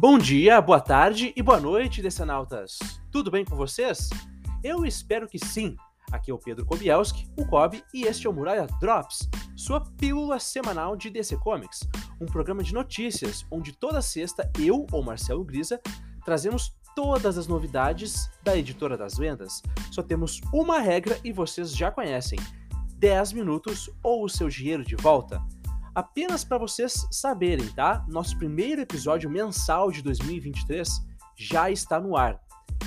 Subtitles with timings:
[0.00, 2.78] Bom dia, boa tarde e boa noite, decenautas.
[3.10, 4.08] Tudo bem com vocês?
[4.62, 5.74] Eu espero que sim.
[6.12, 10.38] Aqui é o Pedro Kobielski, o Kobe, e este é o Muralha Drops, sua pílula
[10.38, 11.80] semanal de DC Comics,
[12.20, 15.80] um programa de notícias onde toda sexta eu, ou Marcelo Grisa,
[16.24, 19.60] trazemos todas as novidades da editora das vendas.
[19.90, 22.38] Só temos uma regra e vocês já conhecem:
[22.94, 25.42] 10 minutos ou o seu dinheiro de volta.
[25.98, 28.06] Apenas para vocês saberem, tá?
[28.06, 30.88] Nosso primeiro episódio mensal de 2023
[31.34, 32.40] já está no ar.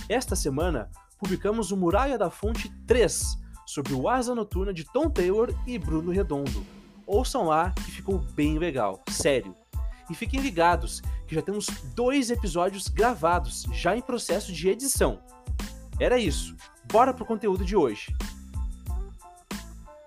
[0.07, 0.89] Esta semana
[1.19, 3.37] publicamos o Muralha da Fonte 3
[3.67, 6.65] sobre o Asa Noturna de Tom Taylor e Bruno Redondo.
[7.05, 9.53] Ouçam lá que ficou bem legal, sério.
[10.09, 15.19] E fiquem ligados que já temos dois episódios gravados, já em processo de edição.
[15.99, 16.55] Era isso,
[16.89, 18.15] bora pro conteúdo de hoje.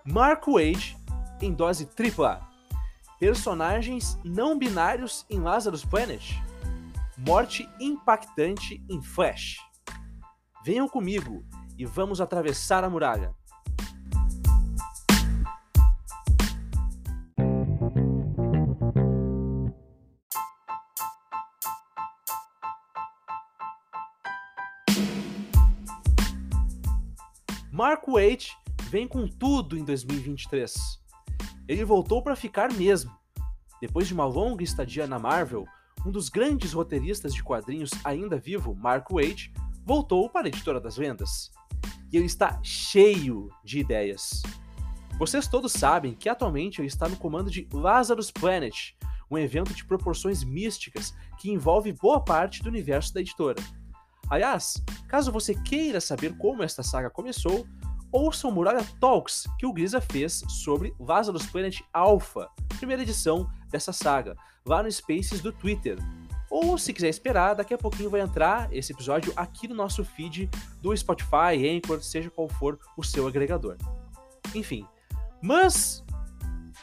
[0.06, 0.96] Mark Wade
[1.42, 2.53] em dose tripla
[3.24, 6.38] personagens não binários em Lazarus Planet,
[7.16, 9.56] morte impactante em Flash.
[10.62, 11.42] Venham comigo
[11.78, 13.34] e vamos atravessar a muralha.
[27.72, 28.54] Mark Waite
[28.90, 31.02] vem com tudo em 2023
[31.66, 33.12] ele voltou para ficar mesmo.
[33.80, 35.66] Depois de uma longa estadia na Marvel,
[36.06, 39.52] um dos grandes roteiristas de quadrinhos ainda vivo, Mark Waid,
[39.84, 41.50] voltou para a editora das vendas.
[42.12, 44.42] E ele está cheio de ideias.
[45.18, 48.94] Vocês todos sabem que atualmente ele está no comando de Lazarus Planet,
[49.30, 53.62] um evento de proporções místicas que envolve boa parte do universo da editora.
[54.28, 57.66] Aliás, caso você queira saber como esta saga começou,
[58.14, 64.36] ouçam Muralha Talks, que o Grisa fez sobre Lazarus Planet Alpha, primeira edição dessa saga,
[64.64, 65.98] lá no Spaces do Twitter.
[66.48, 70.48] Ou se quiser esperar, daqui a pouquinho vai entrar esse episódio aqui no nosso feed
[70.80, 73.76] do Spotify, Anchor, seja qual for o seu agregador.
[74.54, 74.86] Enfim,
[75.42, 76.04] mas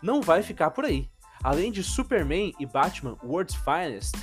[0.03, 1.09] não vai ficar por aí.
[1.41, 4.17] Além de Superman e Batman World's Finest,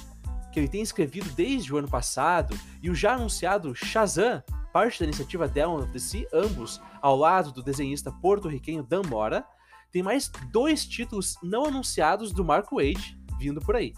[0.52, 4.42] que ele tem escrevido desde o ano passado, e o já anunciado Shazam,
[4.78, 9.44] parte da iniciativa Down of the Sea, ambos ao lado do desenhista porto-riquenho Dan Mora,
[9.90, 13.92] tem mais dois títulos não anunciados do Mark Wade vindo por aí.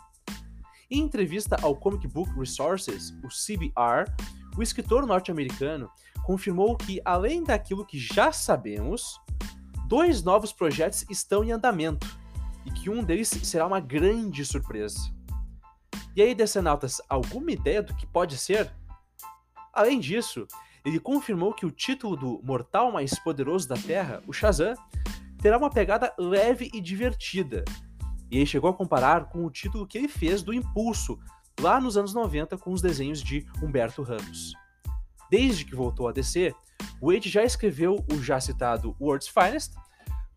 [0.90, 4.10] Em entrevista ao Comic Book Resources, o CBR,
[4.56, 5.90] o escritor norte-americano
[6.24, 9.20] confirmou que, além daquilo que já sabemos,
[9.86, 12.06] dois novos projetos estão em andamento
[12.64, 14.98] e que um deles será uma grande surpresa.
[16.16, 18.74] E aí, Decenautas, alguma ideia do que pode ser?
[19.74, 20.48] Além disso,
[20.84, 24.74] ele confirmou que o título do Mortal Mais Poderoso da Terra, o Shazam,
[25.40, 27.64] terá uma pegada leve e divertida.
[28.30, 31.18] E ele chegou a comparar com o título que ele fez do Impulso,
[31.60, 34.54] lá nos anos 90, com os desenhos de Humberto Ramos.
[35.30, 36.54] Desde que voltou a DC,
[37.00, 39.74] Wade já escreveu o já citado World's Finest,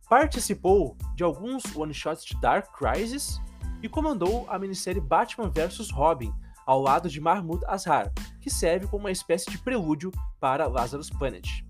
[0.10, 3.40] participou de alguns one-shots de Dark Crisis
[3.82, 6.34] e comandou a minissérie Batman vs Robin,
[6.66, 11.64] ao lado de Mahmoud Azhar, que serve como uma espécie de prelúdio para Lazarus Planet.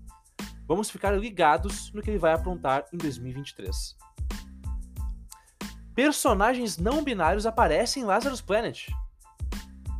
[0.66, 3.96] Vamos ficar ligados no que ele vai aprontar em 2023.
[5.94, 8.88] Personagens não binários aparecem em Lazarus Planet.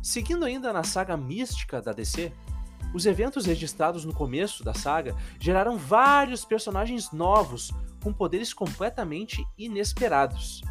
[0.01, 2.33] Seguindo ainda na saga mística da DC,
[2.93, 10.61] os eventos registrados no começo da saga geraram vários personagens novos com poderes completamente inesperados.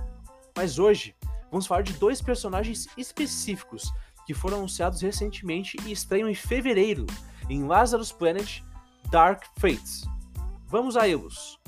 [0.57, 1.15] Mas hoje,
[1.51, 3.93] vamos falar de dois personagens específicos
[4.27, 7.07] que foram anunciados recentemente e estreiam em fevereiro
[7.49, 8.63] em Lazarus Planet
[9.11, 10.05] Dark Fates.
[10.67, 11.59] Vamos a eles.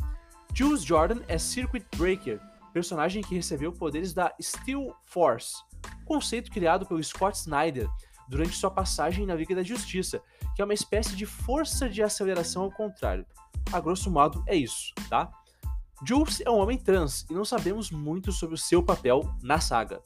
[0.54, 2.40] Jules Jordan é Circuit Breaker,
[2.72, 5.54] personagem que recebeu poderes da Steel Force,
[6.04, 7.88] conceito criado pelo Scott Snyder
[8.28, 10.20] durante sua passagem na Liga da Justiça,
[10.54, 13.26] que é uma espécie de força de aceleração ao contrário.
[13.72, 15.30] A grosso modo é isso, tá?
[16.04, 20.02] Jules é um homem trans e não sabemos muito sobre o seu papel na saga.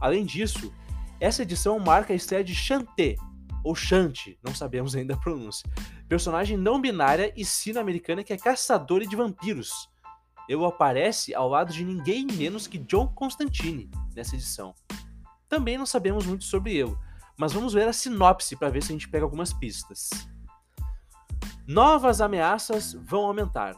[0.00, 0.72] Além disso,
[1.22, 3.14] essa edição marca a estreia de Shanté,
[3.62, 5.70] ou Shanti, não sabemos ainda a pronúncia,
[6.08, 9.88] personagem não binária e sino-americana que é caçadora de vampiros.
[10.48, 14.74] Ele aparece ao lado de ninguém menos que John Constantine nessa edição.
[15.48, 16.96] Também não sabemos muito sobre ele,
[17.38, 20.10] mas vamos ver a sinopse para ver se a gente pega algumas pistas.
[21.68, 23.76] Novas ameaças vão aumentar.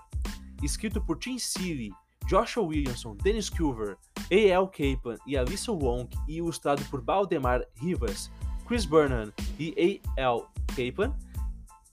[0.63, 1.91] Escrito por Tim Seeley,
[2.27, 3.99] Joshua Williamson, Dennis Culver,
[4.31, 4.69] A.L.
[4.69, 8.31] Kaplan e Alyssa Wong e ilustrado por Valdemar Rivas,
[8.67, 10.45] Chris Burnham e A.L.
[10.75, 11.15] Kaplan,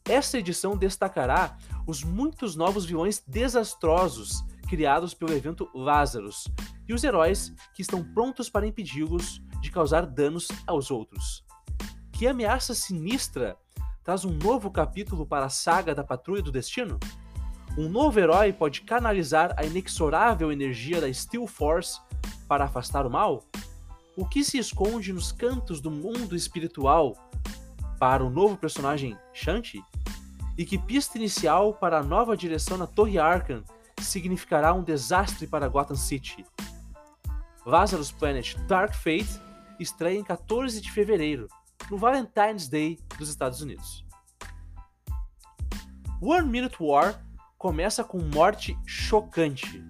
[0.05, 6.47] esta edição destacará os muitos novos vilões desastrosos criados pelo evento Lazarus
[6.87, 11.43] e os heróis que estão prontos para impedi-los de causar danos aos outros.
[12.11, 13.57] Que ameaça sinistra
[14.03, 16.99] traz um novo capítulo para a saga da Patrulha do Destino?
[17.77, 21.99] Um novo herói pode canalizar a inexorável energia da Steel Force
[22.51, 23.45] para afastar o mal?
[24.13, 27.15] O que se esconde nos cantos do mundo espiritual
[27.97, 29.81] para o novo personagem Shanti?
[30.57, 33.63] E que pista inicial para a nova direção na Torre Arkham
[34.01, 36.45] significará um desastre para Gotham City?
[37.65, 39.41] Lazarus Planet Dark Fate
[39.79, 41.47] estreia em 14 de fevereiro,
[41.89, 44.05] no Valentine's Day dos Estados Unidos.
[46.21, 47.25] One Minute War
[47.57, 49.81] começa com morte chocante.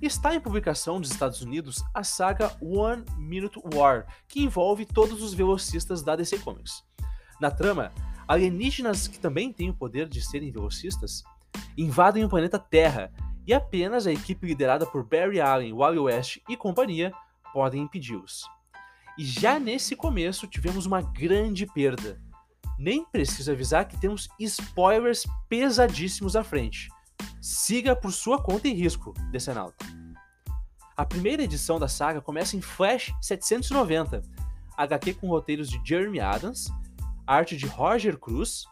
[0.00, 5.34] Está em publicação nos Estados Unidos a saga One Minute War, que envolve todos os
[5.34, 6.84] velocistas da DC Comics.
[7.40, 7.92] Na trama,
[8.26, 11.22] alienígenas que também têm o poder de serem velocistas
[11.76, 13.12] invadem o planeta Terra
[13.46, 17.12] e apenas a equipe liderada por Barry Allen, Wally West e companhia
[17.52, 18.44] podem impedi-los.
[19.16, 22.20] E já nesse começo tivemos uma grande perda
[22.78, 26.88] nem preciso avisar que temos spoilers pesadíssimos à frente.
[27.40, 29.84] Siga por sua conta e risco, Decenalto.
[30.96, 34.22] A primeira edição da saga começa em Flash 790,
[34.76, 36.66] HQ com roteiros de Jeremy Adams,
[37.24, 38.64] arte de Roger Cruz,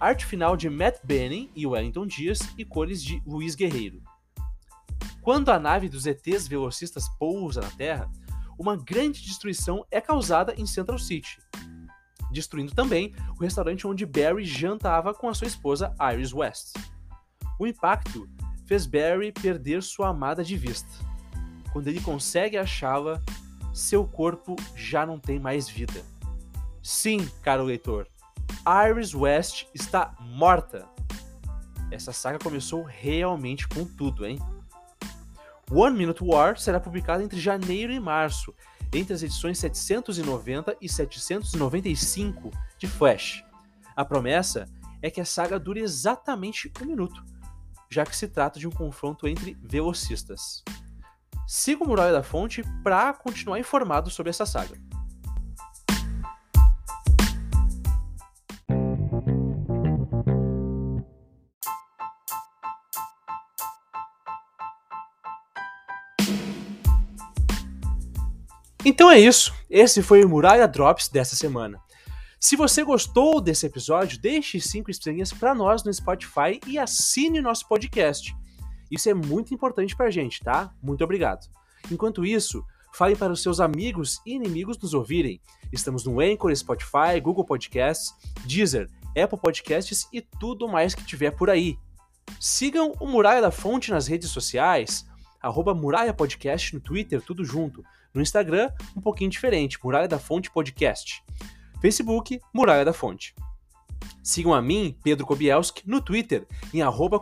[0.00, 4.02] arte final de Matt Benning e Wellington Dias e cores de Luiz Guerreiro.
[5.20, 8.10] Quando a nave dos ETs velocistas pousa na Terra,
[8.58, 11.38] uma grande destruição é causada em Central City,
[12.30, 16.74] destruindo também o restaurante onde Barry jantava com a sua esposa Iris West.
[17.58, 18.28] O impacto
[18.66, 20.88] fez Barry perder sua amada de vista.
[21.72, 23.22] Quando ele consegue achá-la,
[23.72, 26.02] seu corpo já não tem mais vida.
[26.82, 28.06] Sim, caro leitor,
[28.88, 30.88] Iris West está morta.
[31.90, 34.38] Essa saga começou realmente com tudo, hein?
[35.70, 38.54] One Minute War será publicado entre janeiro e março
[38.92, 43.44] entre as edições 790 e 795 de Flash.
[43.96, 44.68] A promessa
[45.02, 47.24] é que a saga dure exatamente um minuto,
[47.90, 50.62] já que se trata de um confronto entre velocistas.
[51.46, 54.76] Siga o Muralha da Fonte para continuar informado sobre essa saga.
[68.84, 69.54] Então é isso.
[69.70, 71.80] Esse foi o Muralha Drops dessa semana.
[72.44, 77.66] Se você gostou desse episódio, deixe cinco estrelinhas para nós no Spotify e assine nosso
[77.66, 78.36] podcast.
[78.90, 80.70] Isso é muito importante para a gente, tá?
[80.82, 81.48] Muito obrigado.
[81.90, 82.62] Enquanto isso,
[82.92, 85.40] fale para os seus amigos e inimigos nos ouvirem.
[85.72, 88.12] Estamos no Anchor, Spotify, Google Podcasts,
[88.44, 91.78] Deezer, Apple Podcasts e tudo mais que tiver por aí.
[92.38, 95.06] Sigam o Muralha da Fonte nas redes sociais,
[95.40, 97.82] arroba Muralha Podcast no Twitter, tudo junto.
[98.12, 101.24] No Instagram, um pouquinho diferente, Muralha da Fonte Podcast.
[101.84, 103.34] Facebook, Muralha da Fonte.
[104.22, 107.20] Sigam a mim, Pedro Kobielski, no Twitter, em arroba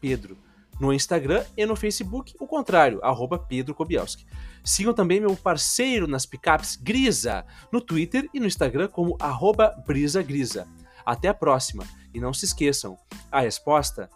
[0.00, 0.38] Pedro.
[0.78, 4.24] No Instagram e no Facebook, o contrário, arroba Pedro Kobielski.
[4.62, 10.22] Sigam também meu parceiro nas picapes Grisa, no Twitter e no Instagram como arroba Brisa
[10.22, 10.68] Grisa.
[11.04, 11.84] Até a próxima,
[12.14, 12.96] e não se esqueçam,
[13.32, 14.08] a resposta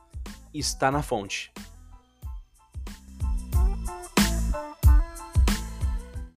[0.54, 1.52] está na fonte.